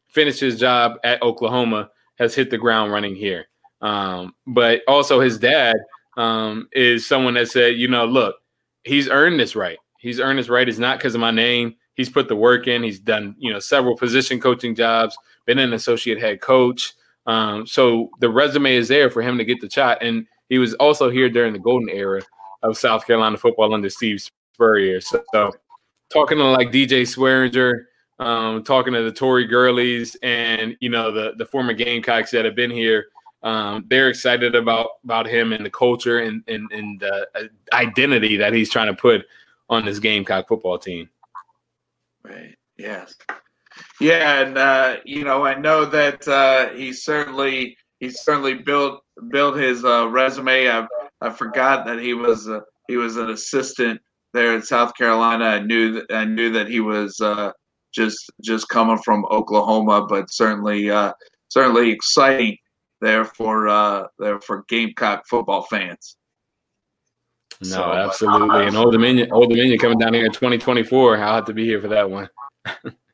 [0.08, 3.46] Finished his job at Oklahoma, has hit the ground running here.
[3.82, 5.76] Um, but also, his dad
[6.18, 8.36] um, is someone that said, you know, look,
[8.84, 9.78] he's earned this right.
[10.00, 10.68] He's earned this right.
[10.68, 11.76] It's not because of my name.
[11.96, 12.84] He's put the work in.
[12.84, 16.94] He's done, you know, several position coaching jobs, been an associate head coach.
[17.26, 20.00] Um, so the resume is there for him to get the shot.
[20.02, 22.22] And he was also here during the golden era
[22.64, 24.22] of South Carolina football under Steve
[24.54, 25.02] Spurrier.
[25.02, 25.52] So, so
[26.12, 27.86] talking to like DJ Swearinger,
[28.20, 32.56] um, talking to the Tori Gurleys and you know the the former Gamecocks that have
[32.56, 33.06] been here.
[33.42, 37.44] Um, they're excited about about him and the culture and and, and the uh,
[37.74, 39.26] identity that he's trying to put
[39.70, 41.10] on this Gamecock football team.
[42.84, 43.16] Yes.
[44.00, 49.58] Yeah, and uh, you know, I know that uh, he certainly he certainly built built
[49.58, 50.70] his uh, resume.
[50.70, 50.86] I
[51.22, 54.02] I forgot that he was uh, he was an assistant
[54.34, 55.46] there in South Carolina.
[55.46, 57.52] I knew that I knew that he was uh,
[57.96, 61.14] just just coming from Oklahoma, but certainly uh,
[61.48, 62.58] certainly exciting
[63.02, 66.18] there for uh, there for Gamecock football fans.
[67.62, 68.68] No, so, absolutely.
[68.68, 71.18] And Old Dominion, Old Dominion coming down here in 2024.
[71.18, 72.28] I'll have to be here for that one.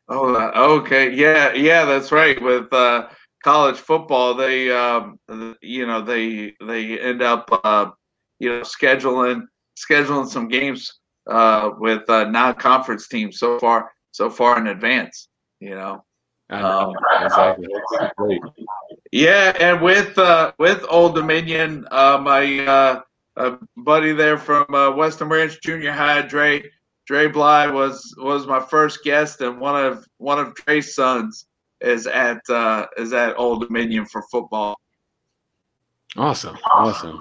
[0.10, 1.14] Oh, uh, okay.
[1.14, 2.42] Yeah, yeah, that's right.
[2.42, 3.08] With uh,
[3.44, 5.20] college football, they, um,
[5.62, 7.92] you know, they they end up, uh,
[8.40, 9.44] you know, scheduling
[9.78, 15.30] scheduling some games uh, with uh, non-conference teams so far so far in advance.
[15.60, 16.04] You know.
[16.52, 17.68] Um, exactly.
[19.12, 25.30] Yeah, and with uh, with Old Dominion, uh, my uh, buddy there from uh, Western
[25.30, 26.64] Branch Junior High, Dre
[27.10, 31.48] Dre Bly was was my first guest, and one of one of Dre's sons
[31.82, 34.80] is at uh, is at Old Dominion for football.
[36.16, 37.20] Awesome, awesome.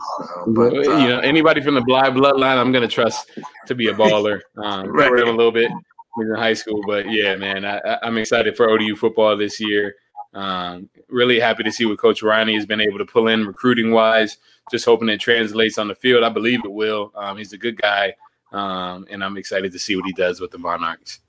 [0.48, 3.30] but, uh, you know, anybody from the Bly bloodline, I'm gonna trust
[3.66, 4.40] to be a baller.
[4.62, 5.10] Um, right.
[5.10, 5.72] a little bit
[6.20, 9.94] in high school, but yeah, man, I, I'm excited for ODU football this year.
[10.34, 13.90] Um, really happy to see what Coach Rahne has been able to pull in recruiting
[13.92, 14.36] wise.
[14.70, 16.24] Just hoping it translates on the field.
[16.24, 17.10] I believe it will.
[17.14, 18.12] Um, he's a good guy,
[18.52, 21.20] um, and I'm excited to see what he does with the Monarchs.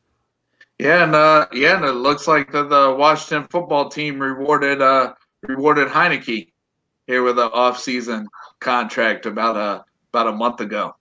[0.78, 5.14] Yeah, and uh, yeah, and it looks like the, the Washington football team rewarded uh,
[5.42, 6.52] rewarded Heinicke
[7.08, 8.28] here with an off-season
[8.60, 10.96] contract about a about a month ago.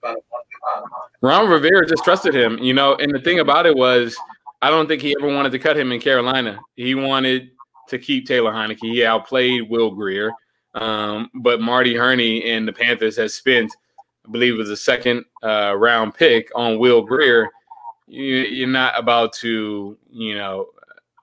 [1.20, 2.96] Ron Rivera just trusted him, you know.
[2.96, 4.16] And the thing about it was,
[4.62, 6.58] I don't think he ever wanted to cut him in Carolina.
[6.74, 7.50] He wanted
[7.88, 8.80] to keep Taylor Heinicke.
[8.80, 10.32] He outplayed Will Grier,
[10.74, 13.74] Um, but Marty Hurney and the Panthers has spent,
[14.28, 17.48] I believe it was a second uh, round pick on Will Grier.
[18.06, 20.66] You, are not about to, you know,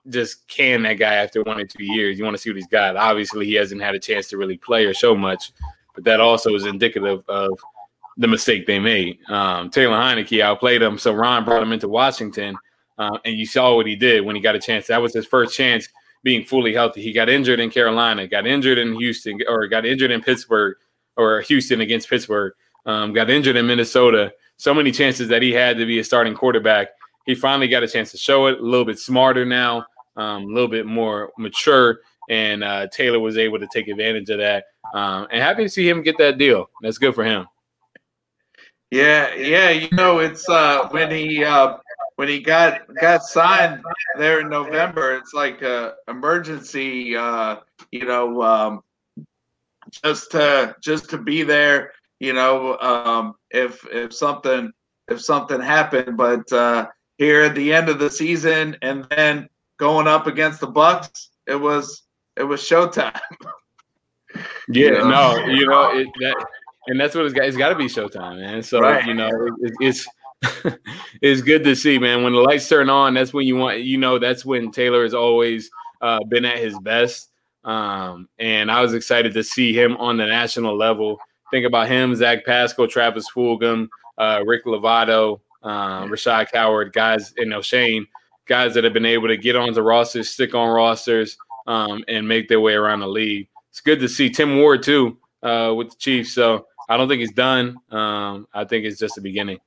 [0.08, 2.18] just can that guy after one or two years.
[2.18, 2.96] You want to see what he's got.
[2.96, 5.52] Obviously, he hasn't had a chance to really play or show much,
[5.94, 7.58] but that also is indicative of
[8.16, 9.18] the mistake they made.
[9.28, 12.56] Um, Taylor Heinicke outplayed him, so Ron brought him into Washington,
[12.98, 14.86] uh, and you saw what he did when he got a chance.
[14.86, 15.88] That was his first chance–
[16.26, 17.00] being fully healthy.
[17.00, 20.76] He got injured in Carolina, got injured in Houston, or got injured in Pittsburgh,
[21.16, 22.52] or Houston against Pittsburgh,
[22.86, 24.32] um, got injured in Minnesota.
[24.56, 26.88] So many chances that he had to be a starting quarterback.
[27.26, 28.58] He finally got a chance to show it.
[28.58, 29.84] A little bit smarter now,
[30.16, 31.98] um, a little bit more mature,
[32.30, 34.64] and uh, Taylor was able to take advantage of that.
[34.94, 36.70] Um, and happy to see him get that deal.
[36.80, 37.46] That's good for him.
[38.90, 39.70] Yeah, yeah.
[39.70, 41.78] You know, it's uh, when he uh,
[42.14, 43.82] when he got got signed
[44.16, 47.56] there in November, it's like a emergency, uh,
[47.90, 48.82] you know, um,
[49.90, 54.72] just to just to be there, you know, um, if if something
[55.08, 56.16] if something happened.
[56.16, 56.86] But uh,
[57.18, 59.48] here at the end of the season, and then
[59.78, 62.02] going up against the Bucks, it was
[62.36, 63.18] it was showtime.
[64.68, 65.08] yeah, you know?
[65.08, 66.46] no, you know it, that,
[66.88, 67.46] and that's what it's got.
[67.46, 68.62] It's got to be showtime, man.
[68.62, 69.04] So right.
[69.06, 70.06] you know, it, it's
[71.22, 72.22] it's good to see, man.
[72.22, 75.14] When the lights turn on, that's when you want, you know, that's when Taylor has
[75.14, 77.30] always uh, been at his best.
[77.64, 81.18] Um, and I was excited to see him on the national level.
[81.50, 83.88] Think about him, Zach Pascal, Travis Fulgham,
[84.18, 88.06] uh, Rick Lovato, um, Rashad Coward, guys, and Shane,
[88.46, 91.36] guys that have been able to get onto rosters, stick on rosters,
[91.66, 93.48] um, and make their way around the league.
[93.70, 96.32] It's good to see Tim Ward too uh, with the Chiefs.
[96.32, 97.76] So I don't think he's done.
[97.90, 99.58] Um, I think it's just the beginning.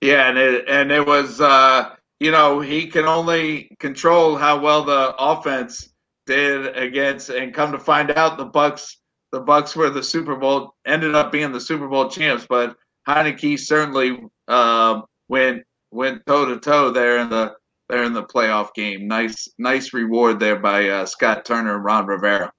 [0.00, 4.84] Yeah, and it and it was uh, you know he can only control how well
[4.84, 5.90] the offense
[6.26, 8.98] did against, and come to find out the Bucks
[9.32, 12.76] the Bucks were the Super Bowl ended up being the Super Bowl champs, but
[13.06, 17.54] Heinicke certainly uh, went went toe to toe there in the
[17.88, 19.06] there in the playoff game.
[19.06, 22.52] Nice nice reward there by uh, Scott Turner and Ron Rivera.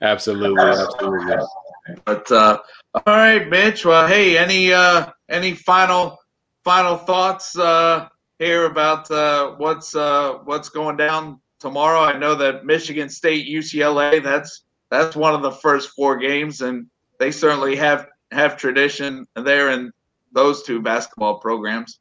[0.00, 1.36] Absolutely, absolutely.
[2.04, 2.58] But uh,
[2.94, 3.84] all right, Mitch.
[3.84, 6.18] Well, hey, any uh, any final
[6.64, 12.00] final thoughts uh, here about uh, what's uh, what's going down tomorrow?
[12.00, 14.63] I know that Michigan State, UCLA, that's
[14.94, 16.86] that's one of the first four games, and
[17.18, 19.92] they certainly have have tradition there in
[20.32, 22.00] those two basketball programs.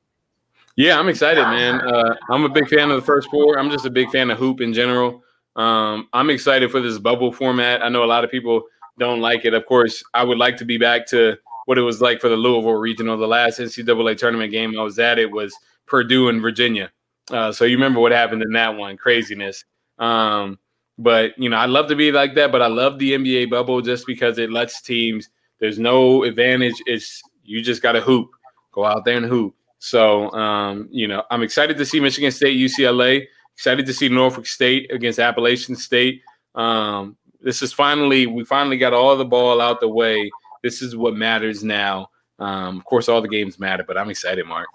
[0.76, 1.82] Yeah, I'm excited, man.
[1.82, 3.60] Uh, I'm a big fan of the first four.
[3.60, 5.24] I'm just a big fan of hoop in general.
[5.56, 7.84] Um, I'm excited for this bubble format.
[7.84, 8.64] I know a lot of people
[8.98, 9.54] don't like it.
[9.54, 12.36] Of course, I would like to be back to what it was like for the
[12.36, 13.18] Louisville regional.
[13.18, 16.92] The last NCAA tournament game I was at, it was Purdue and Virginia.
[17.30, 18.98] Uh, so you remember what happened in that one?
[18.98, 19.66] Craziness.
[20.00, 20.58] Um,
[20.98, 23.82] but you know, I love to be like that, but I love the NBA bubble
[23.82, 25.30] just because it lets teams.
[25.60, 26.76] There's no advantage.
[26.86, 28.30] It's you just got to hoop,
[28.72, 29.56] go out there and hoop.
[29.80, 33.28] So um, you know, I'm excited to see Michigan State, UCLA.
[33.56, 36.22] Excited to see Norfolk State against Appalachian State.
[36.56, 40.32] Um, this is finally we finally got all the ball out the way
[40.64, 42.10] this is what matters now.
[42.40, 44.68] Um, of course, all the games matter, but I'm excited, Mark.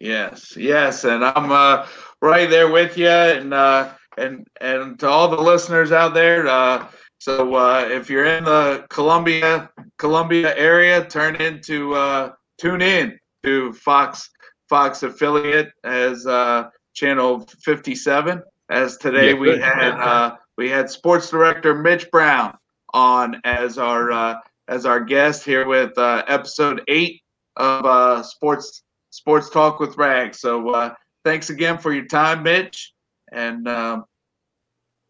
[0.00, 1.86] Yes, yes, and I'm uh,
[2.20, 3.08] right there with you.
[3.08, 6.46] And uh, and and to all the listeners out there.
[6.46, 6.86] Uh,
[7.18, 13.72] so uh, if you're in the Columbia Columbia area, turn into uh, tune in to
[13.72, 14.30] Fox
[14.68, 18.42] Fox affiliate as uh, channel 57.
[18.70, 22.56] As today yeah, we had uh, we had sports director Mitch Brown
[22.92, 24.36] on as our uh,
[24.68, 27.20] as our guest here with uh, episode eight
[27.56, 30.40] of uh, sports sports talk with Rags.
[30.40, 30.94] So uh,
[31.24, 32.93] thanks again for your time, Mitch,
[33.34, 34.04] and um,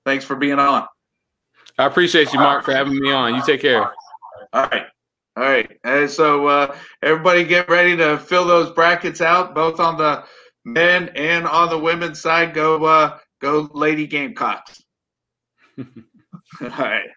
[0.05, 0.87] thanks for being on.
[1.79, 3.35] I appreciate you, Mark, for having me on.
[3.35, 3.83] You take care.
[4.53, 4.87] All right.
[5.37, 5.71] All right.
[5.83, 10.25] And so uh, everybody get ready to fill those brackets out, both on the
[10.65, 12.55] men and on the women's side.
[12.55, 14.83] Go, uh, go, Lady Gamecocks.
[15.79, 15.85] All
[16.61, 17.09] right.